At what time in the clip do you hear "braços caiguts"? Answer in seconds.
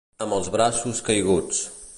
0.55-1.65